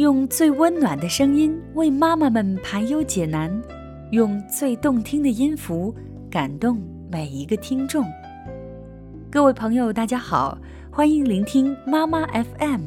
[0.00, 3.52] 用最温暖的声音为妈妈们排忧解难，
[4.12, 5.94] 用最动听的音符
[6.30, 6.80] 感动
[7.12, 8.02] 每一个听众。
[9.30, 10.56] 各位朋友，大家好，
[10.90, 12.80] 欢迎聆听妈妈 FM，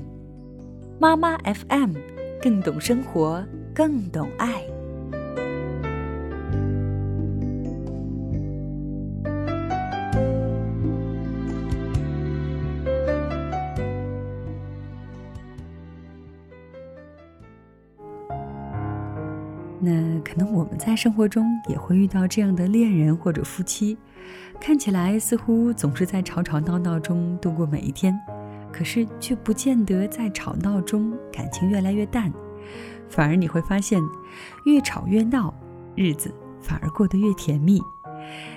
[0.99, 1.93] 妈妈 FM
[2.41, 3.45] 更懂生活，
[3.75, 4.72] 更懂爱。
[19.85, 23.97] 那可能我们在生活中也会遇到这样的恋人或者夫妻，
[24.57, 28.17] 看起来似乎总是在吵吵闹闹中度过每一天，
[28.71, 32.31] 可是却不见得在吵闹中感情越来越淡，
[33.09, 34.01] 反而你会发现，
[34.65, 35.53] 越吵越闹，
[35.95, 37.81] 日子反而过得越甜蜜。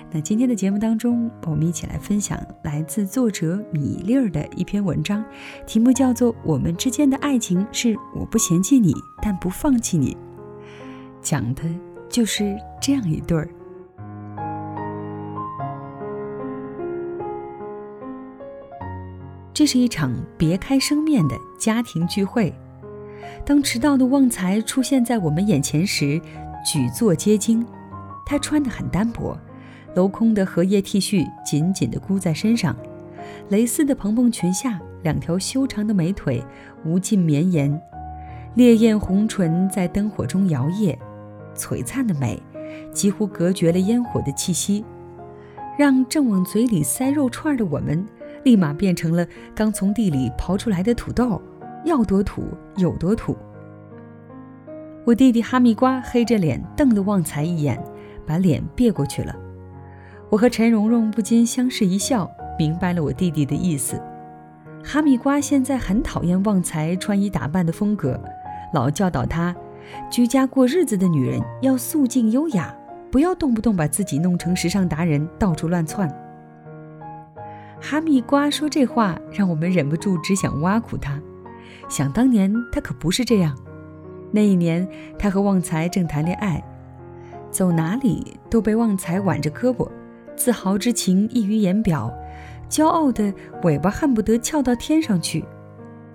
[0.09, 5.21] 那今天的节目当中，我们一起来分享来自作者米粒儿的一篇文章，
[5.65, 10.15] 题目叫做《我们之间的爱情是我不嫌弃你，但不放弃你》。
[11.29, 11.63] 讲的
[12.09, 13.49] 就是这样一对儿。
[19.53, 22.53] 这是一场别开生面的家庭聚会。
[23.45, 26.17] 当迟到的旺财出现在我们眼前时，
[26.65, 27.67] 举座皆惊。
[28.25, 29.37] 他穿得很单薄，
[29.93, 32.73] 镂空的荷叶 T 恤紧紧地箍在身上，
[33.49, 36.41] 蕾丝的蓬蓬裙下，两条修长的美腿
[36.85, 37.81] 无尽绵延，
[38.55, 40.97] 烈焰红唇在灯火中摇曳。
[41.57, 42.41] 璀璨的美，
[42.93, 44.85] 几乎隔绝了烟火的气息，
[45.77, 48.05] 让正往嘴里塞肉串的我们，
[48.43, 51.41] 立马变成了刚从地里刨出来的土豆，
[51.83, 52.43] 要多土
[52.77, 53.35] 有多土。
[55.03, 57.81] 我弟弟哈密瓜黑着脸瞪了旺财一眼，
[58.25, 59.35] 把脸别过去了。
[60.29, 64.01] 我和陈蓉蓉不禁相视一笑，明白了我弟弟的意思。
[64.83, 68.19] 哈密瓜现在很讨厌旺财穿衣打扮的风格，
[68.73, 69.55] 老教导他。
[70.09, 72.73] 居家过日子的女人要素静优雅，
[73.11, 76.07] 不要动不动把自己弄成时尚达人，到处乱窜。
[77.79, 81.21] 哈密瓜说这话，让我们忍不住只想挖苦他。
[81.89, 83.55] 想当年他可不是这样，
[84.31, 84.87] 那一年
[85.17, 86.63] 他和旺财正谈恋爱，
[87.51, 89.89] 走哪里都被旺财挽着胳膊，
[90.35, 92.13] 自豪之情溢于言表，
[92.69, 93.33] 骄傲的
[93.63, 95.45] 尾巴恨不得翘到天上去。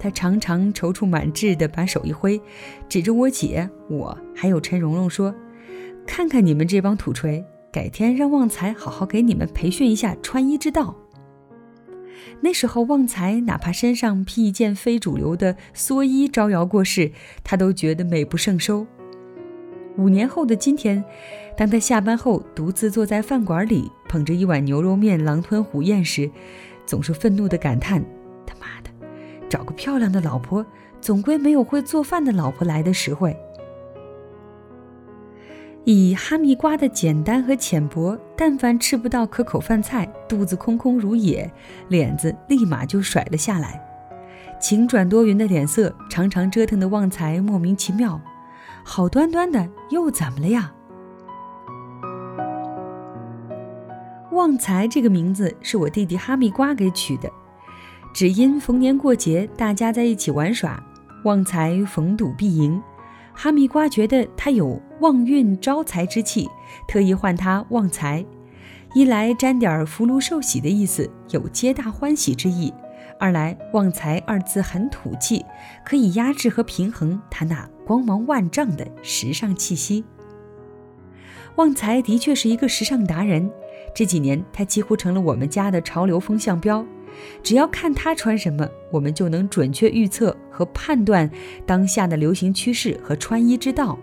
[0.03, 2.41] 他常常踌躇满志地把手一挥，
[2.89, 5.33] 指着我姐、我还有陈蓉蓉说
[6.05, 10.97] ：“看看你们这帮土锤，改天让旺财好好给你们培训一下穿衣之道。”
[12.43, 17.13] 那时候，旺财哪怕身上披一件非主流的蓑衣招摇过市，
[17.45, 18.84] 他都觉得美不胜收。
[19.97, 21.05] 五年后的今天，
[21.57, 26.29] 当他下班后独自坐在饭馆里，捧着一碗牛肉面狼吞虎咽时，
[26.84, 28.05] 总是愤怒地感叹
[28.45, 28.91] ：“他妈的！”
[29.72, 30.65] 漂亮的老婆，
[31.00, 33.37] 总归没有会做饭的老婆来的实惠。
[35.84, 41.50] 以哈密瓜的简单和浅薄，但凡吃不到可口饭菜，肚子空空如也，
[41.88, 43.83] 脸子立马就甩了下来。
[44.60, 48.21] 晴转多云的脸色，常常折腾的旺财莫名其妙。
[48.84, 50.72] 好端端的，又怎么了呀？
[54.31, 57.28] 旺财这个名字是我弟弟哈密瓜给取的。
[58.12, 60.83] 只因逢年过节，大家在一起玩耍，
[61.25, 62.81] 旺财逢赌必赢。
[63.33, 66.47] 哈密瓜觉得他有旺运招财之气，
[66.87, 68.25] 特意唤它旺财，
[68.95, 72.71] 一来沾点福禄寿喜的意思，有皆大欢喜之意；
[73.19, 75.43] 二来旺财二字很土气，
[75.83, 80.05] 可以压制和平衡它那光芒万丈的时尚气息。
[81.56, 83.51] 旺财的确是一个时尚达人，
[83.95, 86.84] 这几年他几乎成了我们家的潮流风向标。
[87.43, 91.31] 只要看他穿什么，我们就能准确预测和判断
[91.67, 93.99] 当下的流行趋势和穿衣之道。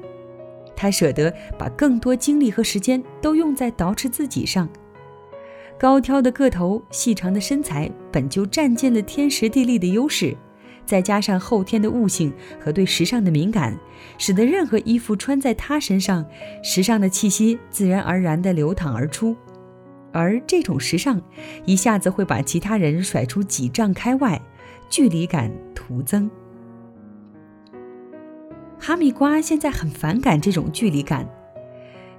[0.75, 4.69] 他舍得把更多精力和时间都用在捯饬自己上。
[5.77, 10.35] 高挑的个头、细长的身材本就占尽了天时地利的优势，
[10.85, 13.77] 再加上后天的悟性和对时尚的敏感，
[14.17, 16.25] 使得任何衣服穿在他身上，
[16.63, 19.35] 时尚的气息自然而然地流淌而出。
[20.11, 21.21] 而这种时尚，
[21.65, 24.41] 一下子会把其他人甩出几丈开外，
[24.89, 26.29] 距离感徒增。
[28.79, 31.27] 哈密瓜现在很反感这种距离感。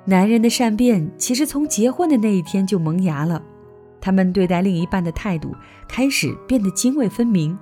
[0.04, 3.42] 男人的善变其实从结婚的那一天就萌芽了，
[4.00, 5.54] 他们对待另一半的态度
[5.88, 7.58] 开始变得泾渭分明。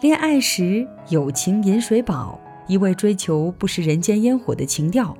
[0.00, 2.38] 恋爱时友情饮水饱，
[2.68, 5.16] 一味追求不食人间烟火的情调。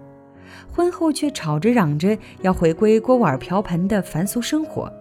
[0.77, 4.93] 婚后却吵着嚷着要回归锅碗瓢盆的凡俗生活。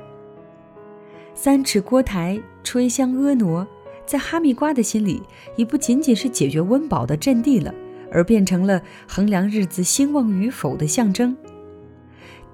[1.34, 3.68] 三尺锅台，吹香婀娜，
[4.06, 5.22] 在哈密瓜的心里，
[5.58, 7.76] 已不仅仅是解决温饱的阵地了，
[8.10, 11.36] 而变成了衡量日子兴旺与否的象征。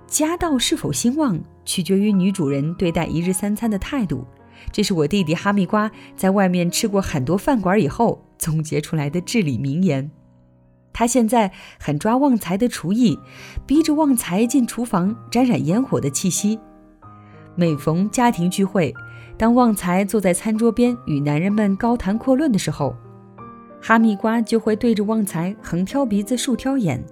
[0.08, 4.26] 家道是否兴旺，取决于女主人对待一日三餐的态度。
[4.72, 10.10] 这是我弟弟哈密瓜在外面吃过很多饭馆以后总结出来的至理名言。
[10.94, 13.18] 他现在很抓旺财的厨艺，
[13.66, 16.60] 逼着旺财进厨房沾染烟火的气息。
[17.56, 18.94] 每逢家庭聚会，
[19.38, 22.96] 当旺财坐在餐桌边与男人们高谈阔论的时候，
[23.82, 27.04] 哈密瓜就会对着旺财横挑鼻子竖挑眼，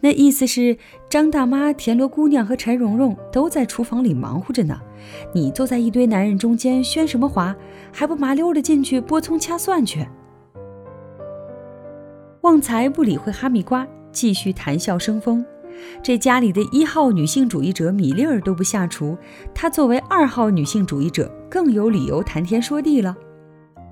[0.00, 0.76] 那意思是
[1.08, 4.80] 张大妈、田螺姑娘和陈蓉蓉都在厨房里忙活着呢，
[5.34, 7.54] 你坐在一堆男人中间喧什么哗，
[7.92, 10.06] 还不麻溜的进去剥葱掐蒜去？
[12.46, 15.44] 旺财不理会哈密瓜，继续谈笑生风。
[16.00, 19.18] 这家里的一号女性主义者米粒儿都不下厨，
[19.52, 23.16] 她作为二号女性主义者更有理由谈天说地了。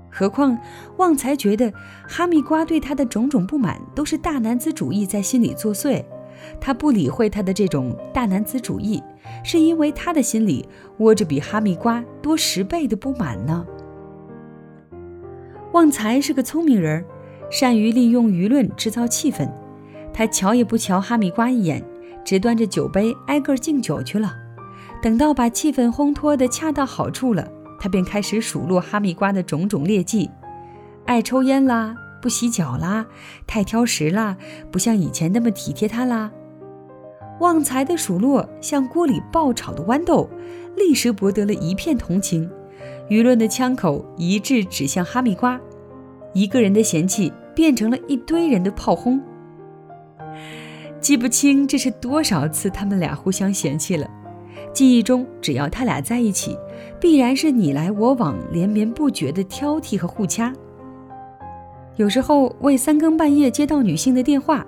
[0.09, 0.57] 何况
[0.95, 1.69] 旺财觉得
[2.07, 6.01] 哈密瓜对他的种种不满都是大男子主义在心里作祟，
[6.61, 9.03] 他不理会他的这种大男子主义，
[9.43, 10.65] 是因为他的心里
[10.99, 13.65] 窝着比哈密瓜多十倍的不满呢。
[15.73, 17.03] 旺财是个聪明人。
[17.49, 19.49] 善于利用舆论制造气氛，
[20.13, 21.83] 他瞧也不瞧哈密瓜一眼，
[22.23, 24.33] 只端着酒杯挨个敬酒去了。
[25.01, 27.47] 等到把气氛烘托得恰到好处了，
[27.79, 30.29] 他便开始数落哈密瓜的种种劣迹：
[31.05, 33.05] 爱抽烟啦，不洗脚啦，
[33.45, 34.35] 太挑食啦，
[34.71, 36.31] 不像以前那么体贴他啦。
[37.41, 40.29] 旺财的数落像锅里爆炒的豌豆，
[40.75, 42.49] 立时博得了一片同情。
[43.09, 45.59] 舆论的枪口一致指向哈密瓜。
[46.35, 49.21] 一个人的嫌弃变成了一堆人的炮轰，
[50.99, 54.05] 记不清这是多少次他们俩互相嫌弃了。
[54.73, 56.57] 记忆中，只要他俩在一起，
[56.99, 60.51] 必然是你来我往、连绵不绝的挑剔和互掐。
[61.95, 64.65] 有时候为三更半夜接到女性的电话，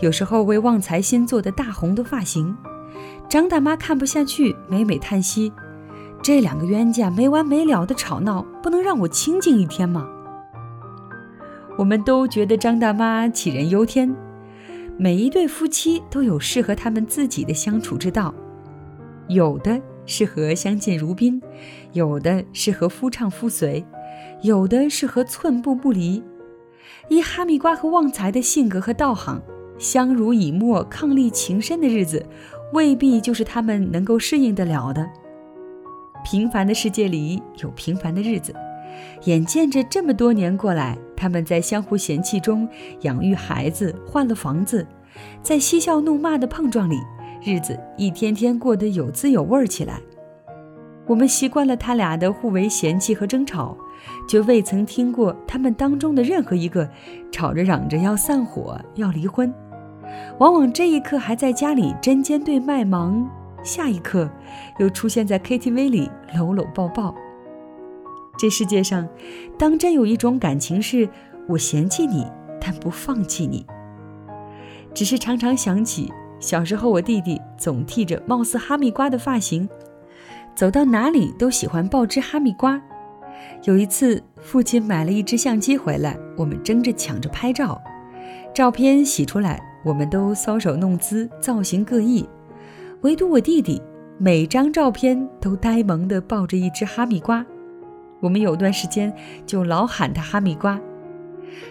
[0.00, 2.54] 有时候为旺财新做的大红的发型，
[3.26, 5.50] 张大妈看不下去，每每叹息：
[6.20, 10.06] 这两个冤家没完没了的吵闹，不能让我清静一天吗？
[11.78, 14.14] 我们都觉得张大妈杞人忧天。
[14.98, 18.34] 每一对夫妻都有适合他们自己的相处之道，
[19.28, 21.40] 有的适合相敬如宾，
[21.92, 23.84] 有的适合夫唱妇随，
[24.42, 26.22] 有的适合寸步不离。
[27.08, 29.42] 依哈密瓜和旺财的性格和道行，
[29.78, 32.24] 相濡以沫、伉俪情深的日子，
[32.72, 35.06] 未必就是他们能够适应得了的。
[36.24, 38.54] 平凡的世界里有平凡的日子。
[39.24, 42.68] 眼见着这么多年过来，他们在相互嫌弃中
[43.00, 44.86] 养育孩子，换了房子，
[45.42, 46.98] 在嬉笑怒骂的碰撞里，
[47.42, 49.98] 日子一天天过得有滋有味起来。
[51.06, 53.76] 我们习惯了他俩的互为嫌弃和争吵，
[54.28, 56.88] 却未曾听过他们当中的任何一个
[57.30, 59.52] 吵着嚷着要散伙、要离婚。
[60.38, 63.28] 往往这一刻还在家里针尖对麦芒，
[63.62, 64.28] 下一刻
[64.78, 67.14] 又出现在 KTV 里搂搂抱抱。
[68.38, 69.08] 这世界上，
[69.58, 71.08] 当真有一种感情是，
[71.48, 72.26] 我嫌弃你，
[72.60, 73.64] 但不放弃你。
[74.92, 79.68] 只是常常想起小时候，我弟弟总剃着貌似哈密瓜的发型，
[80.54, 82.80] 走到哪里都喜欢抱只哈密瓜。
[83.64, 87.80] 有一次，父亲买了一只相机回来，我们争着抢着拍照。
[88.54, 92.26] 照片洗出来，我们都搔首弄姿，造型各异，
[93.02, 93.80] 唯独我弟弟，
[94.18, 97.44] 每张照片都呆萌地抱着一只哈密瓜。
[98.20, 99.12] 我们有段时间
[99.44, 100.80] 就老喊他哈密瓜，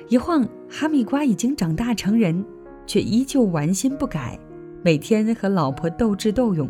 [0.09, 2.45] 一晃哈密瓜已经长大成人，
[2.85, 4.39] 却依旧玩心不改，
[4.83, 6.69] 每天和老婆斗智斗勇，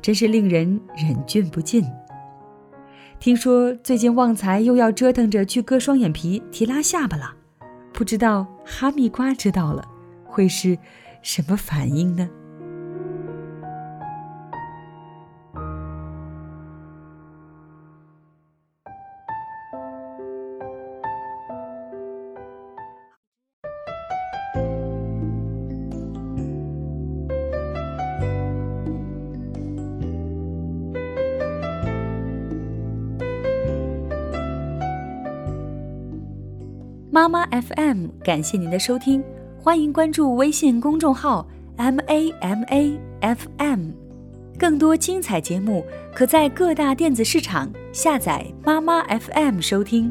[0.00, 1.84] 真是令人忍俊不禁。
[3.20, 7.34] 听说最近旺财又要折腾着去割双眼皮、提拉下巴了，
[7.92, 9.84] 不知道哈密瓜知道了
[10.24, 10.76] 会是
[11.22, 12.28] 什么反应呢？
[37.14, 39.22] 妈妈 FM，感谢您的收听，
[39.58, 43.90] 欢迎关注微信公众号 M A M A F M，
[44.58, 50.10] 更多精彩节目可在各大电子市场下载妈妈 FM 收听。